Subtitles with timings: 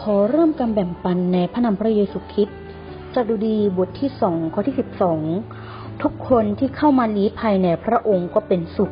[0.00, 2.58] ขอเริ่มการแบ่งปันในพระนามพระเยซูคริสต์
[3.14, 5.20] สดุดีบทที่สองข้อที่สิบสอง
[6.02, 8.90] ทุกคนที่เข้ามาลี้ภัยในพระองค์ก็เป็นสุข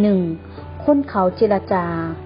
[0.00, 0.20] หนึ่ง
[0.84, 1.84] คนเขาเจรจา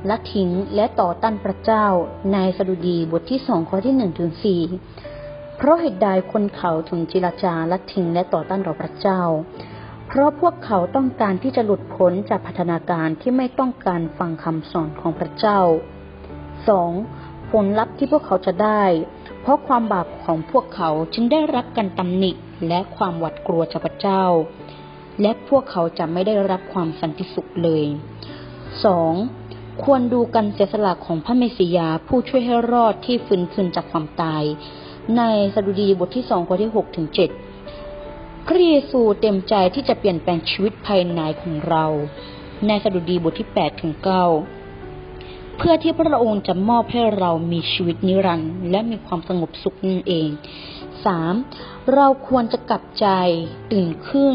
[0.08, 1.86] ละทิ้งและต่อต้านพระเจ้า
[2.32, 4.62] ในสดุดีบทที่สองข้อที่หนึ่งถึงสี่
[5.56, 9.22] เพราะเหตุใดคนเขาถึงเจรจาละทิ้งและต่อต้านต่อพระเจ้า
[10.06, 15.60] เพราะพวกเขาต้องการที่จะหลุดพ้นจากพัฒนาการที่ไม่ต้องการฟังคำสอนของพระเจ้า
[16.74, 17.25] 2.
[17.50, 18.82] ผลลัพธ์ที่พวกเขาจะได้
[19.40, 22.30] เพราะความบาปของพวกเขาจึงได้รับการตำหนิ
[22.68, 24.24] และความหวาดกลัวจากพระเจ้า
[25.22, 27.84] และพวกเขาจะไม่ได้รับความสันติสุขเลย
[29.04, 29.82] 2.
[29.84, 34.44] ควรดูการเสียสละของพระเมสสิยาผู้ช่วยให้รอดที่ฟื้นคืนจากความตาย
[35.16, 35.22] ใน
[35.54, 37.30] สดุดีบทที่สองข้อที่หกถึงเจ็ด
[38.46, 41.84] พระเยซูเต็มใจที่จะเปลี่ยนแปลงชีวิตภายในของเรา
[42.66, 44.24] ในสดุดีบทที่แปดถึงเก้า
[45.56, 50.28] เพื่อที่พระองค์จะมอบให้เรามีชีวิตนิรันดร์และมีความสงบสุขนั่นเอง
[51.10, 51.94] 3.
[51.94, 53.06] เราควรจะกลับใจ
[53.72, 54.34] ตื่นขึ้น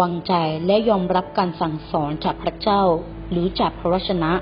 [0.00, 0.34] วางใจ
[0.66, 2.82] และยอมรับการสั่งสอนจากพระเจ้า
[3.30, 4.32] หรือจากพระวจนะ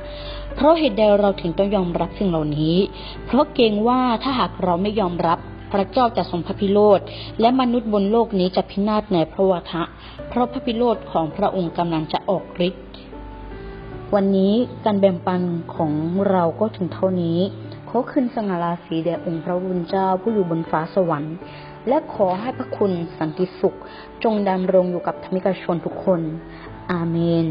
[0.54, 2.76] เพราะเหตุใดเราถึงต้องยอมรับสิ่งเหล่านี้
[3.26, 5.38] เพราะเกรงว่าถ้าหากเราไม่ยอมรับ
[5.72, 7.00] พระเจ้าจะทรงพระพิโรธ
[7.40, 9.82] และมนุษย์บนโลกนี้จะพินาศในพระวทะ
[10.28, 12.84] เพราะพระพิโรธของพระองค์กำลังจะออกฤทธิ์
[14.14, 14.52] วันนี้
[14.84, 15.42] การแบ่งปัน
[15.74, 15.92] ของ
[16.30, 17.38] เราก็ถึงเท่านี้
[17.88, 21.36] ขอขึ้นสง่าราศีแด่องค์พระบุญเจ้าผู้อยู่บนฟ้าสวรรค์
[21.88, 23.76] และขอให้พระคุณสันติสุข
[24.24, 26.20] จงดำรงอยู่กับธรรมิกชนทุกคน
[26.92, 27.44] อาเมน